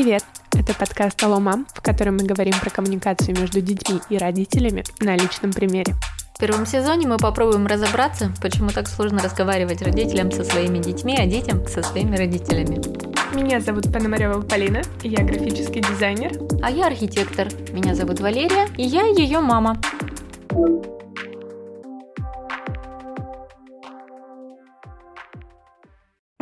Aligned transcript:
Привет! 0.00 0.22
Это 0.56 0.74
подкаст 0.74 1.20
«Алло, 1.24 1.40
мам», 1.40 1.66
в 1.74 1.82
котором 1.82 2.18
мы 2.18 2.24
говорим 2.24 2.54
про 2.60 2.70
коммуникацию 2.70 3.36
между 3.36 3.60
детьми 3.60 3.98
и 4.08 4.16
родителями 4.16 4.84
на 5.00 5.16
личном 5.16 5.52
примере. 5.52 5.96
В 6.36 6.38
первом 6.38 6.66
сезоне 6.66 7.08
мы 7.08 7.16
попробуем 7.16 7.66
разобраться, 7.66 8.32
почему 8.40 8.70
так 8.70 8.86
сложно 8.86 9.20
разговаривать 9.20 9.82
родителям 9.82 10.30
со 10.30 10.44
своими 10.44 10.78
детьми, 10.78 11.16
а 11.18 11.26
детям 11.26 11.66
со 11.66 11.82
своими 11.82 12.14
родителями. 12.14 12.80
Меня 13.34 13.60
зовут 13.60 13.92
Пономарева 13.92 14.40
Полина, 14.42 14.82
я 15.02 15.24
графический 15.24 15.80
дизайнер. 15.80 16.30
А 16.62 16.70
я 16.70 16.86
архитектор. 16.86 17.48
Меня 17.72 17.96
зовут 17.96 18.20
Валерия, 18.20 18.68
и 18.76 18.84
я 18.84 19.04
ее 19.04 19.40
мама. 19.40 19.80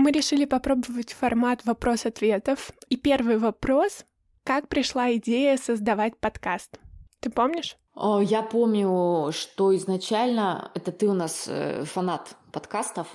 Мы 0.06 0.12
решили 0.12 0.44
попробовать 0.44 1.12
формат 1.18 1.64
вопрос-ответов. 1.64 2.70
Первый 3.06 3.38
вопрос— 3.38 4.04
как 4.44 4.66
пришла 4.66 5.14
идея 5.14 5.56
создавать 5.58 6.18
подкаст? 6.18 6.80
Ты 7.20 7.30
помнишь? 7.30 7.76
Я 7.94 8.42
помню, 8.42 9.30
что 9.30 9.76
изначально 9.76 10.72
это 10.74 10.90
ты 10.90 11.06
у 11.06 11.12
нас 11.12 11.44
э, 11.46 11.84
фанат 11.84 12.34
подкастов, 12.50 13.06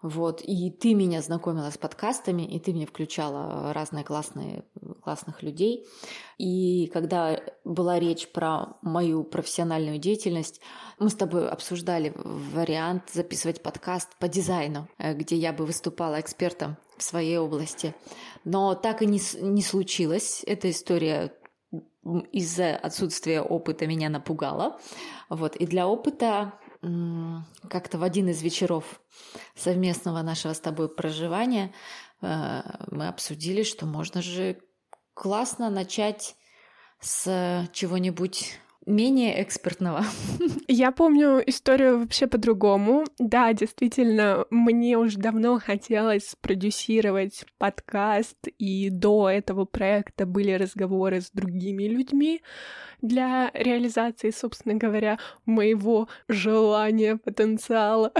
вот, 0.00 0.42
и 0.42 0.70
ты 0.70 0.94
меня 0.94 1.20
знакомила 1.22 1.70
с 1.70 1.78
подкастами, 1.78 2.42
и 2.42 2.60
ты 2.60 2.72
мне 2.72 2.86
включала 2.86 3.72
разные 3.72 4.04
классные, 4.04 4.64
классных 5.02 5.42
людей. 5.42 5.86
И 6.38 6.86
когда 6.92 7.40
была 7.64 7.98
речь 7.98 8.28
про 8.28 8.78
мою 8.80 9.24
профессиональную 9.24 9.98
деятельность, 9.98 10.60
мы 11.00 11.10
с 11.10 11.14
тобой 11.14 11.48
обсуждали 11.48 12.12
вариант 12.14 13.10
записывать 13.12 13.60
подкаст 13.60 14.16
по 14.20 14.28
дизайну, 14.28 14.88
э, 14.98 15.14
где 15.14 15.34
я 15.34 15.52
бы 15.52 15.66
выступала 15.66 16.20
экспертом 16.20 16.76
в 16.96 17.02
своей 17.02 17.38
области. 17.38 17.92
Но 18.44 18.76
так 18.76 19.02
и 19.02 19.06
не, 19.06 19.20
не 19.40 19.62
случилось. 19.62 20.44
Эта 20.46 20.70
история 20.70 21.32
из-за 22.32 22.76
отсутствия 22.76 23.42
опыта 23.42 23.86
меня 23.86 24.08
напугала. 24.08 24.78
Вот. 25.28 25.56
И 25.56 25.66
для 25.66 25.88
опыта 25.88 26.54
как-то 26.80 27.98
в 27.98 28.02
один 28.02 28.28
из 28.28 28.42
вечеров 28.42 29.00
совместного 29.56 30.22
нашего 30.22 30.52
с 30.52 30.60
тобой 30.60 30.88
проживания 30.88 31.74
э, 32.22 32.62
мы 32.90 33.08
обсудили, 33.08 33.62
что 33.64 33.84
можно 33.86 34.22
же 34.22 34.60
классно 35.14 35.70
начать 35.70 36.36
с 37.00 37.68
чего-нибудь 37.72 38.58
менее 38.88 39.42
экспертного. 39.42 40.04
Я 40.66 40.90
помню 40.92 41.42
историю 41.46 42.00
вообще 42.00 42.26
по-другому. 42.26 43.04
Да, 43.18 43.52
действительно, 43.52 44.46
мне 44.50 44.96
уже 44.98 45.18
давно 45.18 45.60
хотелось 45.60 46.34
продюсировать 46.40 47.44
подкаст, 47.58 48.48
и 48.58 48.90
до 48.90 49.28
этого 49.28 49.64
проекта 49.64 50.26
были 50.26 50.52
разговоры 50.52 51.20
с 51.20 51.30
другими 51.30 51.84
людьми 51.84 52.42
для 53.00 53.50
реализации, 53.54 54.30
собственно 54.30 54.74
говоря, 54.74 55.18
моего 55.46 56.08
желания, 56.28 57.16
потенциала. 57.16 58.12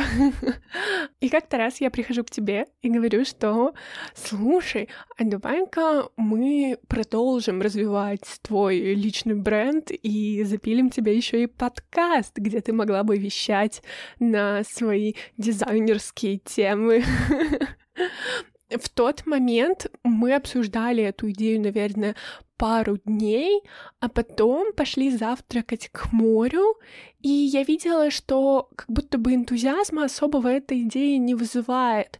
И 1.20 1.28
как-то 1.28 1.56
раз 1.58 1.80
я 1.80 1.90
прихожу 1.90 2.24
к 2.24 2.30
тебе 2.30 2.66
и 2.82 2.90
говорю, 2.90 3.24
что 3.24 3.74
слушай, 4.14 4.88
а 5.16 5.24
давай-ка 5.24 6.08
мы 6.16 6.78
продолжим 6.86 7.60
развивать 7.60 8.38
твой 8.42 8.94
личный 8.94 9.34
бренд 9.34 9.90
и 9.90 10.42
запилим 10.58 10.90
тебе 10.90 11.16
еще 11.16 11.44
и 11.44 11.46
подкаст, 11.46 12.36
где 12.36 12.60
ты 12.60 12.72
могла 12.72 13.04
бы 13.04 13.16
вещать 13.16 13.80
на 14.18 14.64
свои 14.64 15.14
дизайнерские 15.36 16.38
темы. 16.38 17.04
В 18.68 18.88
тот 18.88 19.24
момент 19.24 19.86
мы 20.02 20.34
обсуждали 20.34 21.04
эту 21.04 21.30
идею, 21.30 21.60
наверное, 21.60 22.16
пару 22.56 22.98
дней, 22.98 23.62
а 24.00 24.08
потом 24.08 24.72
пошли 24.72 25.16
завтракать 25.16 25.90
к 25.92 26.12
морю, 26.12 26.74
и 27.20 27.28
я 27.28 27.62
видела, 27.62 28.10
что 28.10 28.68
как 28.74 28.90
будто 28.90 29.16
бы 29.16 29.34
энтузиазма 29.34 30.04
особого 30.06 30.48
эта 30.48 30.78
идея 30.82 31.18
не 31.18 31.36
вызывает. 31.36 32.18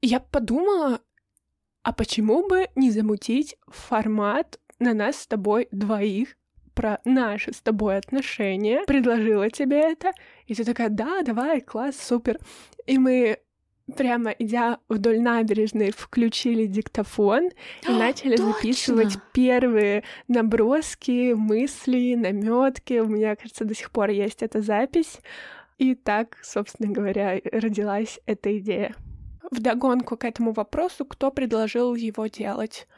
Я 0.00 0.20
подумала, 0.20 1.02
а 1.82 1.92
почему 1.92 2.48
бы 2.48 2.68
не 2.74 2.90
замутить 2.90 3.56
формат 3.68 4.58
на 4.78 4.94
нас 4.94 5.18
с 5.18 5.26
тобой 5.26 5.68
двоих 5.72 6.36
про 6.76 7.00
наши 7.04 7.52
с 7.52 7.60
тобой 7.60 7.96
отношения, 7.96 8.84
предложила 8.86 9.50
тебе 9.50 9.80
это, 9.80 10.12
и 10.46 10.54
ты 10.54 10.62
такая, 10.64 10.90
да, 10.90 11.22
давай, 11.22 11.60
класс, 11.62 11.96
супер. 11.96 12.38
И 12.86 12.98
мы 12.98 13.38
прямо 13.96 14.30
идя 14.30 14.78
вдоль 14.88 15.20
набережной, 15.20 15.90
включили 15.90 16.66
диктофон 16.66 17.50
и 17.88 17.92
начали 17.92 18.36
точно! 18.36 18.52
записывать 18.52 19.18
первые 19.32 20.04
наброски, 20.28 21.32
мысли, 21.32 22.14
наметки. 22.14 22.98
У 22.98 23.06
меня, 23.06 23.36
кажется, 23.36 23.64
до 23.64 23.74
сих 23.74 23.90
пор 23.90 24.10
есть 24.10 24.42
эта 24.42 24.60
запись. 24.60 25.20
И 25.78 25.94
так, 25.94 26.36
собственно 26.42 26.92
говоря, 26.92 27.40
родилась 27.52 28.20
эта 28.26 28.56
идея. 28.58 28.94
Вдогонку 29.50 30.16
к 30.16 30.24
этому 30.24 30.52
вопросу, 30.52 31.04
кто 31.04 31.30
предложил 31.30 31.94
его 31.94 32.26
делать? 32.26 32.88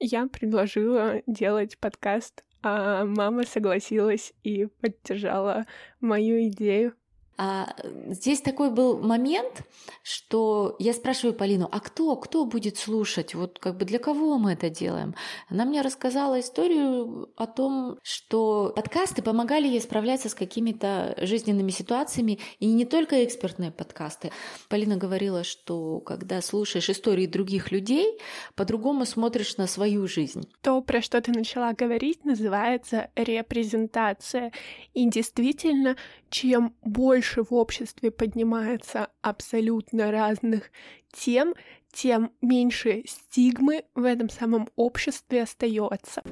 Я 0.00 0.26
предложила 0.26 1.22
делать 1.26 1.78
подкаст, 1.78 2.44
а 2.62 3.04
мама 3.04 3.44
согласилась 3.44 4.32
и 4.42 4.66
поддержала 4.66 5.66
мою 6.00 6.48
идею. 6.48 6.94
А, 7.40 7.72
здесь 8.08 8.40
такой 8.40 8.70
был 8.72 8.98
момент, 8.98 9.62
что 10.02 10.74
я 10.80 10.92
спрашиваю 10.92 11.34
Полину, 11.34 11.68
а 11.70 11.78
кто, 11.78 12.16
кто 12.16 12.44
будет 12.44 12.78
слушать? 12.78 13.36
Вот 13.36 13.60
как 13.60 13.76
бы 13.76 13.84
для 13.84 14.00
кого 14.00 14.38
мы 14.38 14.54
это 14.54 14.68
делаем? 14.68 15.14
Она 15.48 15.64
мне 15.64 15.82
рассказала 15.82 16.40
историю 16.40 17.30
о 17.36 17.46
том, 17.46 17.96
что 18.02 18.72
подкасты 18.74 19.22
помогали 19.22 19.68
ей 19.68 19.80
справляться 19.80 20.28
с 20.28 20.34
какими-то 20.34 21.14
жизненными 21.18 21.70
ситуациями, 21.70 22.40
и 22.58 22.66
не 22.66 22.84
только 22.84 23.24
экспертные 23.24 23.70
подкасты. 23.70 24.32
Полина 24.68 24.96
говорила, 24.96 25.44
что 25.44 26.00
когда 26.00 26.42
слушаешь 26.42 26.90
истории 26.90 27.26
других 27.26 27.70
людей, 27.70 28.18
по-другому 28.56 29.06
смотришь 29.06 29.58
на 29.58 29.68
свою 29.68 30.08
жизнь. 30.08 30.50
То, 30.60 30.82
про 30.82 31.00
что 31.00 31.20
ты 31.20 31.30
начала 31.30 31.72
говорить, 31.72 32.24
называется 32.24 33.10
репрезентация. 33.14 34.50
И 34.92 35.08
действительно, 35.08 35.96
чем 36.30 36.74
больше 36.82 37.27
в 37.36 37.54
обществе 37.54 38.10
поднимается 38.10 39.08
абсолютно 39.22 40.10
разных 40.10 40.70
тем, 41.12 41.54
тем 41.92 42.32
меньше 42.40 43.04
стигмы 43.06 43.84
в 43.94 44.04
этом 44.04 44.28
самом 44.28 44.68
обществе 44.76 45.42
остается. 45.42 46.22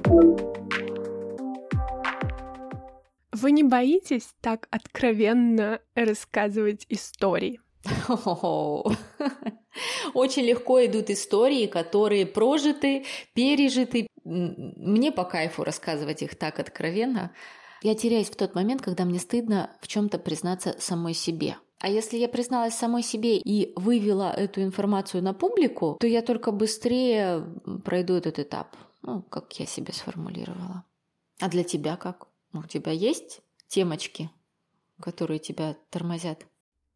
Вы 3.31 3.51
не 3.51 3.63
боитесь 3.63 4.29
так 4.41 4.67
откровенно 4.71 5.79
рассказывать 5.95 6.85
истории? 6.89 7.59
Очень 10.13 10.43
легко 10.43 10.85
идут 10.85 11.09
истории, 11.09 11.67
которые 11.67 12.25
прожиты, 12.25 13.05
пережиты. 13.33 14.07
Мне 14.23 15.11
по 15.11 15.23
кайфу 15.23 15.63
рассказывать 15.63 16.23
их 16.23 16.35
так 16.35 16.59
откровенно. 16.59 17.31
Я 17.81 17.95
теряюсь 17.95 18.29
в 18.29 18.35
тот 18.35 18.55
момент, 18.55 18.81
когда 18.81 19.05
мне 19.05 19.19
стыдно 19.19 19.71
в 19.81 19.87
чем-то 19.87 20.17
признаться 20.19 20.75
самой 20.79 21.13
себе. 21.13 21.57
А 21.79 21.89
если 21.89 22.17
я 22.17 22.27
призналась 22.27 22.73
самой 22.73 23.03
себе 23.03 23.37
и 23.37 23.71
вывела 23.75 24.31
эту 24.31 24.63
информацию 24.63 25.21
на 25.21 25.33
публику, 25.33 25.97
то 25.99 26.07
я 26.07 26.21
только 26.21 26.51
быстрее 26.51 27.43
пройду 27.85 28.15
этот 28.15 28.39
этап, 28.39 28.75
ну, 29.03 29.21
как 29.21 29.53
я 29.59 29.67
себе 29.67 29.93
сформулировала. 29.93 30.83
А 31.39 31.49
для 31.49 31.63
тебя 31.63 31.95
как? 31.97 32.27
У 32.53 32.63
тебя 32.63 32.91
есть 32.91 33.41
темочки, 33.67 34.31
которые 34.99 35.37
тебя 35.37 35.75
тормозят? 35.91 36.47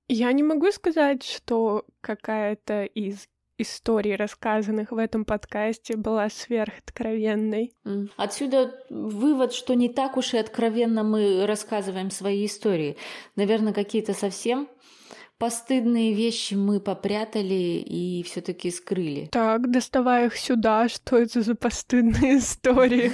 Я 0.08 0.32
не 0.34 0.44
могу 0.44 0.72
сказать, 0.72 1.24
что 1.24 1.86
какая-то 2.02 2.84
из 2.84 3.30
историй, 3.62 4.16
рассказанных 4.16 4.92
в 4.92 4.98
этом 4.98 5.26
подкасте, 5.26 5.96
была 5.96 6.30
сверхоткровенной. 6.30 7.74
Отсюда 8.18 8.74
вывод, 8.90 9.54
что 9.54 9.74
не 9.74 9.90
так 9.90 10.18
уж 10.18 10.34
и 10.34 10.38
откровенно 10.38 11.04
мы 11.04 11.46
рассказываем 11.46 12.12
свои 12.12 12.46
истории. 12.46 12.98
Наверное, 13.36 13.74
какие-то 13.74 14.14
совсем 14.14 14.68
постыдные 15.42 16.14
вещи 16.14 16.54
мы 16.54 16.80
попрятали 16.80 17.84
и 17.84 18.22
все-таки 18.22 18.70
скрыли. 18.70 19.28
Так, 19.32 19.72
доставая 19.72 20.28
их 20.28 20.38
сюда, 20.38 20.88
что 20.88 21.18
это 21.18 21.42
за 21.42 21.56
постыдные 21.56 22.38
истории, 22.38 23.12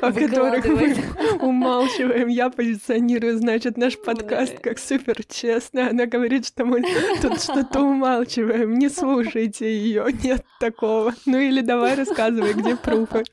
о 0.00 0.12
которых 0.12 0.64
мы 0.66 0.94
умалчиваем. 1.40 2.28
Я 2.28 2.48
позиционирую, 2.48 3.38
значит, 3.38 3.76
наш 3.76 3.98
подкаст 3.98 4.60
как 4.60 4.78
супер 4.78 5.24
честно. 5.24 5.88
Она 5.90 6.06
говорит, 6.06 6.46
что 6.46 6.64
мы 6.64 6.84
тут 7.20 7.42
что-то 7.42 7.80
умалчиваем. 7.80 8.78
Не 8.78 8.88
слушайте 8.88 9.66
ее, 9.66 10.06
нет 10.22 10.44
такого. 10.60 11.12
Ну 11.26 11.40
или 11.40 11.60
давай 11.60 11.96
рассказывай, 11.96 12.52
где 12.52 12.76
пруфы. 12.76 13.24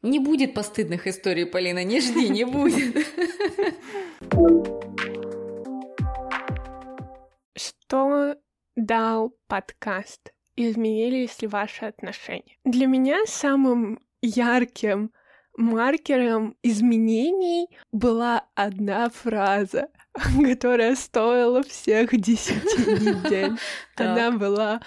Не 0.00 0.18
будет 0.18 0.54
постыдных 0.54 1.06
историй, 1.06 1.44
Полина, 1.44 1.84
не 1.84 2.00
жди, 2.00 2.30
не 2.30 2.44
будет. 2.44 3.06
Что 7.56 8.36
дал 8.76 9.34
подкаст 9.46 10.32
изменились 10.56 11.40
ли 11.40 11.48
ваши 11.48 11.86
отношения. 11.86 12.56
Для 12.64 12.86
меня 12.86 13.24
самым 13.26 14.00
ярким 14.22 15.12
маркером 15.56 16.56
изменений 16.62 17.68
была 17.92 18.44
одна 18.54 19.08
фраза, 19.08 19.88
которая 20.44 20.94
стоила 20.96 21.62
всех 21.62 22.18
десяти 22.18 23.04
недель. 23.04 23.52
Она 23.96 24.32
была 24.32 24.80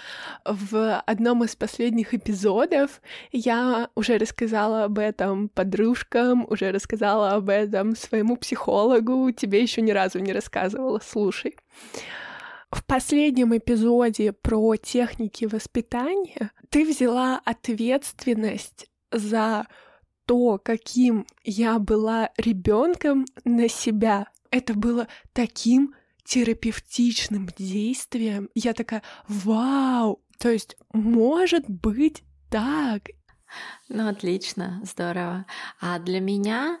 в 0.44 1.00
одном 1.00 1.42
из 1.44 1.56
последних 1.56 2.14
эпизодов. 2.14 3.00
Я 3.32 3.90
уже 3.96 4.18
рассказала 4.18 4.84
об 4.84 4.98
этом 4.98 5.48
подружкам, 5.48 6.46
уже 6.48 6.70
рассказала 6.70 7.32
об 7.32 7.48
этом 7.48 7.96
своему 7.96 8.36
психологу. 8.36 9.30
Тебе 9.32 9.62
еще 9.62 9.82
ни 9.82 9.90
разу 9.90 10.20
не 10.20 10.32
рассказывала. 10.32 11.00
Слушай. 11.04 11.56
В 12.70 12.84
последнем 12.84 13.56
эпизоде 13.56 14.32
про 14.32 14.76
техники 14.76 15.44
воспитания 15.44 16.52
ты 16.68 16.84
взяла 16.84 17.40
ответственность 17.44 18.86
за 19.10 19.66
то, 20.24 20.58
каким 20.58 21.26
я 21.42 21.80
была 21.80 22.30
ребенком 22.36 23.26
на 23.44 23.68
себя. 23.68 24.28
Это 24.52 24.74
было 24.74 25.08
таким 25.32 25.94
терапевтичным 26.24 27.48
действием. 27.58 28.48
Я 28.54 28.72
такая, 28.72 29.02
вау, 29.26 30.22
то 30.38 30.48
есть 30.48 30.76
может 30.92 31.68
быть 31.68 32.22
так. 32.50 33.08
Ну, 33.88 34.08
отлично, 34.08 34.80
здорово. 34.84 35.46
А 35.80 35.98
для 35.98 36.20
меня 36.20 36.78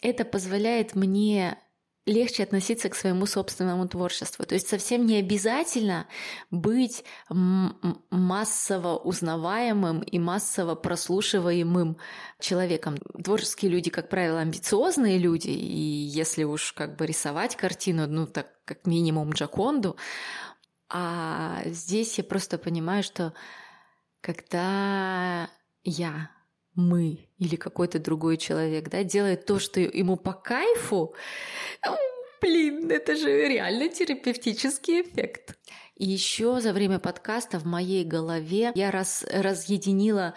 это 0.00 0.24
позволяет 0.24 0.94
мне 0.94 1.58
легче 2.06 2.44
относиться 2.44 2.88
к 2.88 2.94
своему 2.94 3.26
собственному 3.26 3.88
творчеству. 3.88 4.46
То 4.46 4.54
есть 4.54 4.68
совсем 4.68 5.04
не 5.04 5.16
обязательно 5.16 6.06
быть 6.50 7.04
массово 7.28 8.96
узнаваемым 8.96 10.00
и 10.00 10.18
массово 10.18 10.76
прослушиваемым 10.76 11.98
человеком. 12.40 12.96
Творческие 13.22 13.72
люди, 13.72 13.90
как 13.90 14.08
правило, 14.08 14.40
амбициозные 14.40 15.18
люди, 15.18 15.48
и 15.48 15.80
если 15.80 16.44
уж 16.44 16.72
как 16.72 16.96
бы 16.96 17.06
рисовать 17.06 17.56
картину, 17.56 18.06
ну 18.06 18.26
так 18.26 18.46
как 18.64 18.86
минимум 18.86 19.32
Джаконду, 19.32 19.96
а 20.88 21.62
здесь 21.66 22.18
я 22.18 22.24
просто 22.24 22.58
понимаю, 22.58 23.02
что 23.02 23.34
когда 24.20 25.50
я 25.82 26.30
мы 26.76 27.28
или 27.38 27.56
какой-то 27.56 27.98
другой 27.98 28.36
человек, 28.36 28.88
да, 28.88 29.02
делает 29.02 29.46
то, 29.46 29.58
что 29.58 29.80
ему 29.80 30.16
по 30.16 30.32
кайфу, 30.32 31.14
блин, 32.40 32.90
это 32.90 33.16
же 33.16 33.48
реально 33.48 33.88
терапевтический 33.88 35.02
эффект. 35.02 35.58
И 35.96 36.06
еще 36.06 36.60
за 36.60 36.72
время 36.72 36.98
подкаста 36.98 37.58
в 37.58 37.64
моей 37.64 38.04
голове 38.04 38.72
я 38.74 38.90
раз, 38.90 39.24
разъединила 39.30 40.34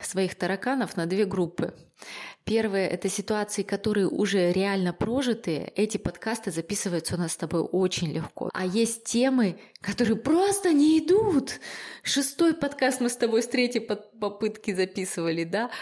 своих 0.00 0.34
тараканов 0.34 0.96
на 0.96 1.06
две 1.06 1.24
группы. 1.24 1.74
Первое– 2.46 2.86
это 2.88 3.08
ситуации, 3.08 3.64
которые 3.64 4.06
уже 4.06 4.52
реально 4.52 4.92
прожитые. 4.92 5.72
Эти 5.74 5.96
подкасты 5.96 6.52
записываются 6.52 7.16
у 7.16 7.18
нас 7.18 7.32
с 7.32 7.36
тобой 7.36 7.62
очень 7.62 8.12
легко. 8.12 8.50
А 8.54 8.64
есть 8.64 9.02
темы, 9.02 9.58
которые 9.80 10.14
просто 10.14 10.72
не 10.72 11.00
идут. 11.00 11.58
Шестой 12.04 12.54
подкаст 12.54 13.00
мы 13.00 13.08
с 13.08 13.16
тобой 13.16 13.42
с 13.42 13.48
третьей 13.48 13.80
попытки 13.80 14.72
записывали, 14.72 15.42
да? 15.42 15.72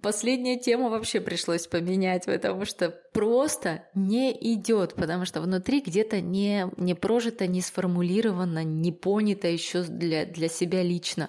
Последняя 0.00 0.56
тема 0.56 0.88
вообще 0.88 1.20
пришлось 1.20 1.66
поменять, 1.66 2.26
потому 2.26 2.64
что 2.64 2.90
просто 3.12 3.82
не 3.96 4.30
идет, 4.54 4.94
потому 4.94 5.24
что 5.24 5.40
внутри 5.40 5.80
где-то 5.80 6.20
не, 6.20 6.70
не 6.76 6.94
прожито, 6.94 7.48
не 7.48 7.60
сформулировано, 7.60 8.62
не 8.62 8.92
понято 8.92 9.48
еще 9.48 9.82
для, 9.82 10.26
для 10.26 10.46
себя 10.46 10.84
лично. 10.84 11.28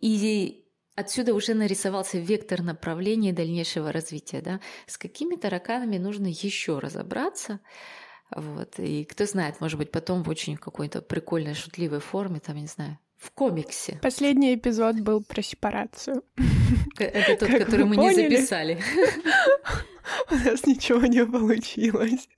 И 0.00 0.63
Отсюда 0.96 1.34
уже 1.34 1.54
нарисовался 1.54 2.18
вектор 2.18 2.62
направления 2.62 3.32
дальнейшего 3.32 3.90
развития. 3.90 4.40
Да? 4.40 4.60
С 4.86 4.96
какими 4.96 5.34
тараканами 5.34 5.98
нужно 5.98 6.28
еще 6.28 6.78
разобраться. 6.78 7.60
Вот. 8.34 8.78
И 8.78 9.04
кто 9.04 9.26
знает, 9.26 9.60
может 9.60 9.78
быть, 9.78 9.90
потом 9.90 10.22
в 10.22 10.28
очень 10.28 10.56
какой-то 10.56 11.02
прикольной, 11.02 11.54
шутливой 11.54 12.00
форме, 12.00 12.40
там, 12.40 12.56
не 12.56 12.66
знаю, 12.66 12.98
в 13.18 13.30
комиксе. 13.32 13.98
Последний 14.02 14.54
эпизод 14.54 15.00
был 15.00 15.22
про 15.22 15.42
сепарацию. 15.42 16.22
Это 16.98 17.36
тот, 17.36 17.50
который 17.58 17.86
мы 17.86 17.96
не 17.96 18.14
записали. 18.14 18.80
У 20.30 20.34
нас 20.34 20.66
ничего 20.66 21.06
не 21.06 21.24
получилось. 21.26 22.28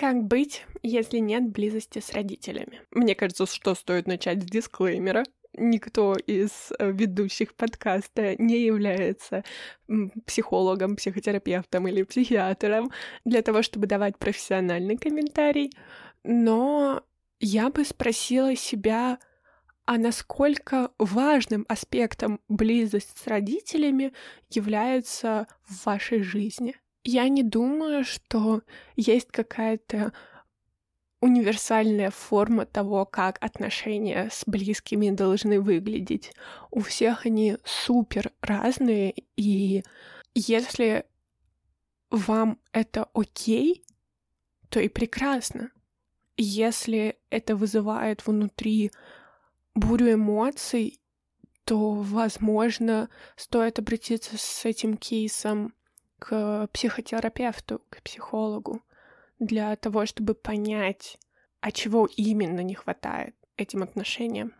Как 0.00 0.24
быть, 0.24 0.64
если 0.82 1.18
нет 1.18 1.50
близости 1.50 1.98
с 1.98 2.14
родителями? 2.14 2.80
Мне 2.90 3.14
кажется, 3.14 3.44
что 3.44 3.74
стоит 3.74 4.06
начать 4.06 4.42
с 4.42 4.46
дисклеймера. 4.46 5.24
Никто 5.52 6.14
из 6.14 6.72
э, 6.78 6.90
ведущих 6.90 7.54
подкаста 7.54 8.34
не 8.42 8.60
является 8.60 9.44
психологом, 10.24 10.96
психотерапевтом 10.96 11.86
или 11.86 12.02
психиатром 12.02 12.90
для 13.26 13.42
того, 13.42 13.60
чтобы 13.60 13.86
давать 13.86 14.16
профессиональный 14.16 14.96
комментарий. 14.96 15.70
Но 16.24 17.02
я 17.38 17.68
бы 17.68 17.84
спросила 17.84 18.56
себя, 18.56 19.18
а 19.84 19.98
насколько 19.98 20.92
важным 20.98 21.66
аспектом 21.68 22.40
близость 22.48 23.18
с 23.18 23.26
родителями 23.26 24.14
является 24.48 25.46
в 25.68 25.84
вашей 25.84 26.22
жизни? 26.22 26.74
Я 27.04 27.28
не 27.28 27.42
думаю, 27.42 28.04
что 28.04 28.62
есть 28.96 29.30
какая-то 29.30 30.12
универсальная 31.20 32.10
форма 32.10 32.66
того, 32.66 33.04
как 33.04 33.42
отношения 33.42 34.28
с 34.30 34.44
близкими 34.46 35.10
должны 35.10 35.60
выглядеть. 35.60 36.32
У 36.70 36.80
всех 36.80 37.26
они 37.26 37.56
супер 37.64 38.32
разные, 38.40 39.14
и 39.36 39.82
если 40.34 41.04
вам 42.10 42.58
это 42.72 43.08
окей, 43.14 43.84
то 44.68 44.80
и 44.80 44.88
прекрасно. 44.88 45.70
Если 46.36 47.18
это 47.28 47.54
вызывает 47.54 48.26
внутри 48.26 48.90
бурю 49.74 50.14
эмоций, 50.14 51.00
то, 51.64 51.92
возможно, 51.92 53.10
стоит 53.36 53.78
обратиться 53.78 54.38
с 54.38 54.64
этим 54.64 54.96
кейсом 54.96 55.74
к 56.20 56.68
психотерапевту, 56.72 57.82
к 57.90 58.02
психологу, 58.02 58.80
для 59.40 59.74
того, 59.74 60.06
чтобы 60.06 60.34
понять, 60.34 61.18
а 61.60 61.72
чего 61.72 62.06
именно 62.16 62.60
не 62.60 62.74
хватает 62.74 63.34
этим 63.56 63.82
отношениям. 63.82 64.52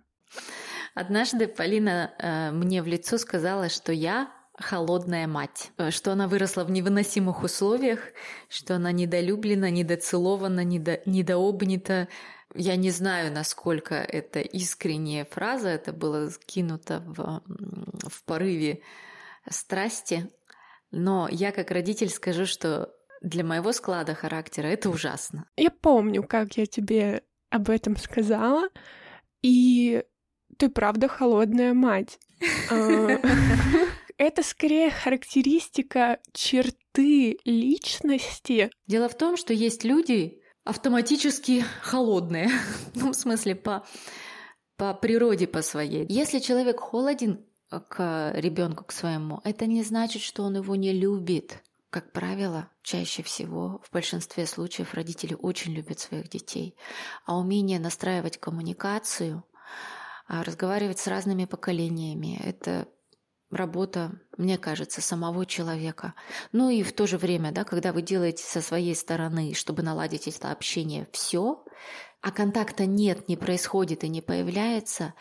Однажды 0.95 1.47
Полина 1.47 2.13
э, 2.19 2.51
мне 2.51 2.83
в 2.83 2.87
лицо 2.87 3.19
сказала, 3.19 3.69
что 3.69 3.93
я 3.93 4.33
холодная 4.55 5.27
мать, 5.27 5.71
э, 5.79 5.91
что 5.91 6.13
она 6.13 6.27
выросла 6.29 6.65
в 6.65 6.71
невыносимых 6.71 7.43
условиях, 7.43 8.01
что 8.49 8.77
она 8.77 8.91
недолюблена, 8.91 9.71
недоцелована, 9.71 10.65
недо, 10.65 11.01
недообнята. 11.07 12.09
Я 12.55 12.77
не 12.77 12.91
знаю, 12.91 13.33
насколько 13.33 13.95
это 13.95 14.41
искренняя 14.41 15.25
фраза, 15.25 15.69
это 15.69 15.93
было 15.93 16.31
скинуто 16.31 17.01
в, 17.07 17.43
в 18.09 18.25
порыве 18.25 18.81
страсти, 19.49 20.29
но 20.91 21.29
я 21.31 21.53
как 21.53 21.71
родитель 21.71 22.11
скажу, 22.11 22.47
что 22.47 22.93
для 23.21 23.45
моего 23.45 23.73
склада 23.73 24.15
характера 24.15 24.67
это 24.67 24.91
ужасно. 24.91 25.47
Я 25.57 25.71
помню, 25.71 26.23
как 26.23 26.57
я 26.57 26.67
тебе 26.67 27.23
об 27.51 27.69
этом 27.69 27.97
сказала, 27.97 28.69
и 29.43 30.05
ты 30.57 30.69
правда 30.69 31.09
холодная 31.09 31.75
мать. 31.75 32.19
А, 32.71 33.09
это 34.17 34.43
скорее 34.43 34.91
характеристика 34.91 36.19
черты 36.33 37.39
личности. 37.45 38.71
Дело 38.87 39.09
в 39.09 39.17
том, 39.17 39.37
что 39.37 39.53
есть 39.53 39.85
люди 39.85 40.41
автоматически 40.65 41.65
холодные, 41.83 42.51
ну, 42.95 43.13
в 43.13 43.17
смысле, 43.17 43.55
по, 43.55 43.87
по 44.77 44.95
природе 44.95 45.47
по 45.47 45.63
своей. 45.63 46.07
Если 46.09 46.39
человек 46.39 46.81
холоден, 46.81 47.45
к 47.79 48.33
ребенку, 48.35 48.85
к 48.85 48.93
своему, 48.93 49.41
это 49.45 49.67
не 49.67 49.83
значит, 49.83 50.23
что 50.23 50.43
он 50.43 50.57
его 50.57 50.75
не 50.77 50.93
любит. 50.93 51.63
Как 51.91 52.13
правило, 52.13 52.69
чаще 52.83 53.23
всего, 53.23 53.81
в 53.85 53.93
большинстве 53.93 54.47
случаев 54.47 54.95
родители 54.95 55.35
очень 55.35 55.73
любят 55.73 55.99
своих 55.99 56.29
детей. 56.29 56.77
А 57.27 57.37
умение 57.37 57.81
настраивать 57.81 58.39
коммуникацию, 58.39 59.45
а, 60.29 60.45
разговаривать 60.45 60.99
с 60.99 61.07
разными 61.09 61.45
поколениями– 61.47 62.41
это 62.45 62.87
работа, 63.51 64.13
мне 64.37 64.59
кажется, 64.59 65.01
самого 65.01 65.45
человека. 65.47 66.15
Ну 66.53 66.71
и 66.71 66.83
в 66.85 66.93
то 66.93 67.07
же 67.07 67.19
время, 67.19 67.51
да, 67.51 67.65
когда 67.65 67.93
вы 67.93 68.03
делаете 68.03 68.45
со 68.45 68.61
своей 68.61 68.95
стороны, 68.95 69.55
чтобы 69.55 69.83
наладить 69.83 70.29
это 70.29 70.53
общение, 70.53 71.09
все, 71.13 71.65
а 72.21 72.31
контакта 72.31 72.87
нет, 72.87 73.29
не 73.29 73.37
происходит 73.37 74.05
и 74.05 74.09
не 74.09 74.21
появляется, 74.21 75.15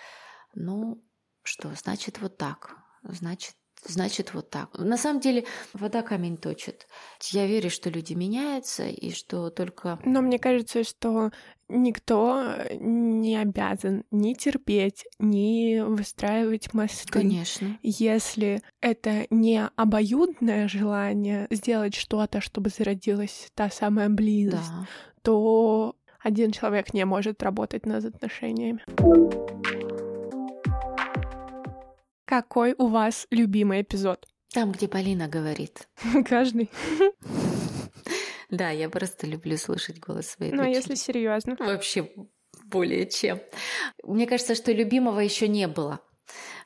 ну, 0.53 1.03
что 1.49 1.73
значит 1.75 2.21
вот 2.21 2.37
так? 2.37 2.77
Значит, 3.01 3.55
значит 3.83 4.33
вот 4.33 4.49
так. 4.51 4.77
На 4.77 4.97
самом 4.97 5.19
деле 5.19 5.45
вода 5.73 6.03
камень 6.03 6.37
точит. 6.37 6.87
Я 7.31 7.47
верю, 7.47 7.71
что 7.71 7.89
люди 7.89 8.13
меняются 8.13 8.87
и 8.87 9.11
что 9.11 9.49
только... 9.49 9.99
Но 10.05 10.21
мне 10.21 10.37
кажется, 10.37 10.83
что 10.83 11.31
никто 11.67 12.53
не 12.71 13.35
обязан 13.37 14.03
ни 14.11 14.33
терпеть, 14.35 15.05
ни 15.17 15.79
выстраивать 15.79 16.71
мосты. 16.73 17.11
Конечно. 17.11 17.79
Если 17.81 18.61
это 18.79 19.25
не 19.31 19.65
обоюдное 19.75 20.67
желание 20.67 21.47
сделать 21.49 21.95
что-то, 21.95 22.41
чтобы 22.41 22.69
зародилась 22.69 23.47
та 23.55 23.71
самая 23.71 24.09
близость, 24.09 24.69
Да. 24.69 24.87
то 25.23 25.95
один 26.21 26.51
человек 26.51 26.93
не 26.93 27.05
может 27.05 27.41
работать 27.41 27.85
над 27.87 28.05
отношениями. 28.05 28.83
Какой 32.29 32.75
у 32.77 32.85
вас 32.85 33.25
любимый 33.31 33.81
эпизод? 33.81 34.27
Там, 34.53 34.71
где 34.71 34.87
Полина 34.87 35.27
говорит. 35.27 35.89
Каждый. 36.29 36.69
Да, 38.51 38.69
я 38.69 38.87
просто 38.87 39.25
люблю 39.25 39.57
слышать 39.57 39.99
голос 39.99 40.27
своей 40.27 40.51
Ну, 40.51 40.61
а 40.61 40.67
если 40.67 40.93
серьезно? 40.93 41.55
Вообще 41.57 42.11
более 42.65 43.07
чем. 43.07 43.39
Мне 44.03 44.27
кажется, 44.27 44.53
что 44.53 44.71
любимого 44.71 45.19
еще 45.21 45.47
не 45.47 45.67
было. 45.67 46.01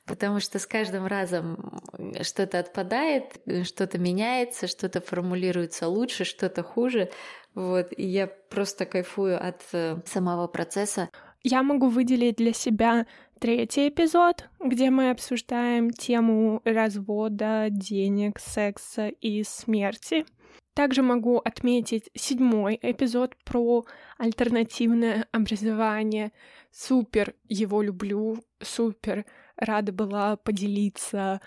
Потому 0.05 0.41
что 0.41 0.60
с 0.60 0.67
каждым 0.67 1.08
разом 1.08 1.82
что-то 2.24 2.60
отпадает, 2.60 3.39
что-то 3.63 3.98
меняется, 3.98 4.67
что-то 4.67 5.00
формулируется 5.00 5.88
лучше, 5.88 6.25
что-то 6.25 6.62
хуже. 6.62 7.10
Вот. 7.55 7.88
И 7.96 8.05
я 8.05 8.27
просто 8.27 8.86
кайфую 8.86 9.41
от 9.41 9.62
э, 9.72 9.96
самого 10.05 10.48
процесса. 10.48 11.10
Я 11.43 11.62
могу 11.62 11.89
выделить 11.89 12.38
для 12.38 12.53
себя 12.53 13.05
третий 13.38 13.89
эпизод, 13.89 14.50
где 14.62 14.89
мы 14.89 15.09
обсуждаем 15.09 15.91
тему 15.91 16.62
развода, 16.63 17.67
денег, 17.69 18.39
секса 18.39 19.09
и 19.09 19.43
смерти. 19.43 20.25
Также 20.73 21.01
могу 21.01 21.39
отметить 21.39 22.09
седьмой 22.15 22.79
эпизод 22.81 23.35
про 23.43 23.85
альтернативное 24.17 25.27
образование. 25.33 26.31
Супер 26.71 27.35
его 27.50 27.81
люблю, 27.81 28.38
супер 28.62 29.25
рада 29.57 29.91
была 29.91 30.38
поделиться 30.38 31.41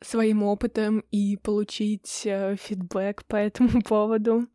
своим 0.00 0.44
опытом 0.44 1.00
и 1.10 1.36
получить 1.36 2.22
э, 2.24 2.54
фидбэк 2.56 3.24
по 3.26 3.36
этому 3.36 3.82
поводу. 3.84 4.46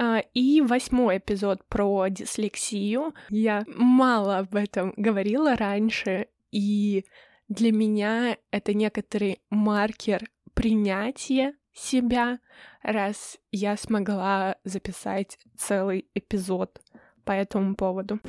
А, 0.00 0.22
И 0.32 0.60
восьмой 0.60 1.18
эпизод 1.18 1.64
про 1.66 2.06
дислексию. 2.08 3.14
Я 3.30 3.64
мало 3.66 4.38
об 4.38 4.54
этом 4.54 4.94
говорила 4.96 5.56
раньше, 5.56 6.28
и 6.52 7.04
для 7.48 7.72
меня 7.72 8.36
это 8.52 8.74
некоторый 8.74 9.40
маркер 9.50 10.30
принятия 10.54 11.54
себя, 11.72 12.38
раз 12.82 13.38
я 13.50 13.76
смогла 13.76 14.56
записать 14.62 15.38
целый 15.56 16.06
эпизод 16.14 16.80
по 17.24 17.32
этому 17.32 17.74
поводу. 17.74 18.20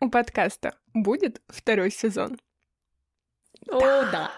У 0.00 0.08
подкаста 0.08 0.76
будет 0.94 1.42
второй 1.48 1.90
сезон? 1.90 2.38
О, 3.70 3.80
да. 4.10 4.30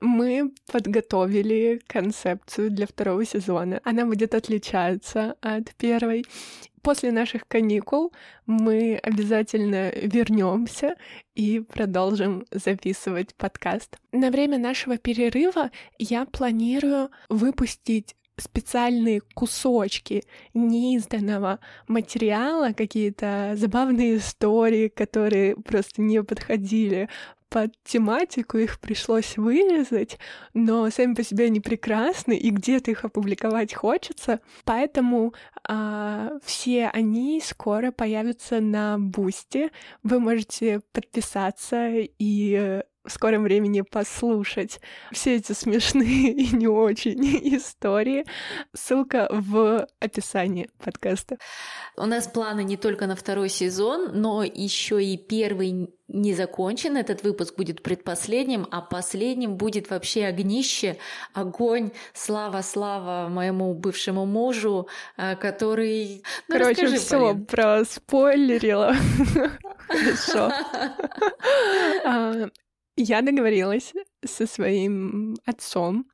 Мы 0.00 0.52
подготовили 0.70 1.80
концепцию 1.86 2.70
для 2.70 2.86
второго 2.86 3.24
сезона. 3.24 3.80
Она 3.84 4.04
будет 4.04 4.34
отличаться 4.34 5.36
от 5.40 5.74
первой. 5.76 6.24
После 6.82 7.12
наших 7.12 7.46
каникул 7.46 8.12
мы 8.44 8.98
обязательно 9.02 9.90
вернемся 9.90 10.96
и 11.34 11.60
продолжим 11.60 12.44
записывать 12.50 13.34
подкаст. 13.36 13.98
На 14.10 14.30
время 14.30 14.58
нашего 14.58 14.98
перерыва 14.98 15.70
я 15.98 16.26
планирую 16.26 17.10
выпустить 17.28 18.16
специальные 18.42 19.20
кусочки 19.34 20.24
неизданного 20.54 21.60
материала, 21.88 22.72
какие-то 22.72 23.52
забавные 23.56 24.18
истории, 24.18 24.88
которые 24.88 25.56
просто 25.56 26.02
не 26.02 26.22
подходили 26.22 27.08
под 27.52 27.72
тематику, 27.84 28.56
их 28.56 28.80
пришлось 28.80 29.36
вырезать, 29.36 30.18
но 30.54 30.88
сами 30.88 31.12
по 31.12 31.22
себе 31.22 31.46
они 31.46 31.60
прекрасны, 31.60 32.34
и 32.34 32.48
где-то 32.48 32.90
их 32.90 33.04
опубликовать 33.04 33.74
хочется. 33.74 34.40
Поэтому 34.64 35.34
а, 35.68 36.30
все 36.42 36.88
они 36.88 37.42
скоро 37.44 37.92
появятся 37.92 38.60
на 38.60 38.96
Бусте. 38.98 39.70
Вы 40.02 40.18
можете 40.18 40.80
подписаться 40.92 41.90
и 41.92 42.56
э, 42.58 42.82
в 43.04 43.10
скором 43.10 43.42
времени 43.42 43.80
послушать 43.80 44.80
все 45.10 45.36
эти 45.36 45.52
смешные 45.52 46.32
и 46.32 46.54
не 46.54 46.68
очень 46.68 47.24
истории. 47.56 48.24
Ссылка 48.74 49.28
в 49.30 49.86
описании 50.00 50.70
подкаста. 50.82 51.38
У 51.96 52.06
нас 52.06 52.28
планы 52.28 52.62
не 52.62 52.76
только 52.76 53.06
на 53.06 53.16
второй 53.16 53.48
сезон, 53.48 54.10
но 54.14 54.44
еще 54.44 55.02
и 55.02 55.16
первый 55.16 55.90
не 56.08 56.34
закончен. 56.34 56.96
Этот 56.96 57.22
выпуск 57.22 57.56
будет 57.56 57.82
предпоследним, 57.82 58.66
а 58.70 58.82
последним 58.82 59.56
будет 59.56 59.90
вообще 59.90 60.26
огнище, 60.26 60.98
огонь, 61.32 61.90
слава, 62.12 62.62
слава 62.62 63.28
моему 63.28 63.74
бывшему 63.74 64.26
мужу, 64.26 64.88
а, 65.16 65.36
который... 65.36 66.22
Ну, 66.48 66.58
Короче, 66.58 66.82
расскажи, 66.82 66.96
все 66.98 67.18
Полин. 67.18 67.46
про 67.46 67.84
спойлерила. 67.84 68.94
Хорошо. 69.88 70.52
Я 72.96 73.22
договорилась 73.22 73.94
со 74.24 74.46
своим 74.46 75.36
отцом 75.46 76.06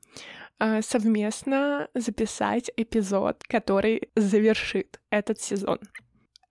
а, 0.59 0.81
совместно 0.81 1.89
записать 1.93 2.71
эпизод, 2.75 3.43
который 3.43 4.09
завершит 4.15 4.99
этот 5.09 5.39
сезон. 5.39 5.79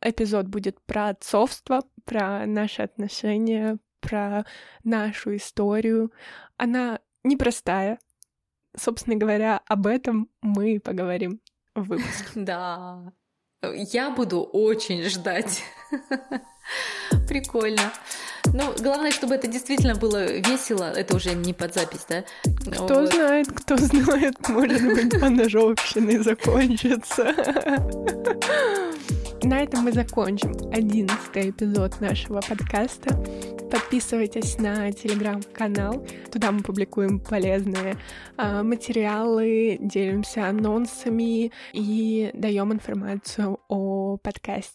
Эпизод 0.01 0.47
будет 0.47 0.81
про 0.83 1.09
отцовство, 1.09 1.83
про 2.05 2.47
наши 2.47 2.83
отношения, 2.83 3.79
про 4.01 4.45
нашу 4.85 5.37
историю. 5.37 6.13
Она 6.57 7.01
непростая. 7.25 7.99
Собственно 8.77 9.17
говоря, 9.17 9.61
об 9.67 9.87
этом 9.87 10.29
мы 10.41 10.79
поговорим 10.81 11.41
в 11.75 11.85
выпуске. 11.85 12.25
Да. 12.35 13.13
Я 13.62 14.11
буду 14.11 14.43
очень 14.43 15.03
ждать. 15.05 15.62
Прикольно. 17.29 17.93
Ну, 18.55 18.73
главное, 18.79 19.11
чтобы 19.11 19.35
это 19.35 19.49
действительно 19.49 19.95
было 19.95 20.33
весело. 20.33 20.85
Это 20.85 21.17
уже 21.17 21.35
не 21.35 21.53
под 21.53 21.75
запись, 21.75 22.07
да? 22.09 22.25
Кто 22.73 23.00
Вот. 23.00 23.12
знает, 23.12 23.49
кто 23.53 23.77
знает, 23.77 24.49
может 24.49 24.83
быть, 24.83 25.21
поножовщиной 25.21 26.19
закончится. 26.19 27.35
На 29.43 29.62
этом 29.62 29.81
мы 29.81 29.93
закончим 29.93 30.53
одиннадцатый 30.73 31.50
эпизод 31.50 32.00
нашего 32.00 32.41
подкаста. 32.41 33.15
Подписывайтесь 33.71 34.59
на 34.59 34.91
телеграм-канал. 34.93 36.07
Туда 36.33 36.53
мы 36.53 36.61
публикуем 36.63 37.21
полезные 37.21 37.97
а, 38.37 38.63
материалы, 38.63 39.77
делимся 39.81 40.49
анонсами 40.49 41.53
и 41.73 42.31
даем 42.33 42.73
информацию 42.73 43.61
о 43.69 44.17
подкасте. 44.17 44.73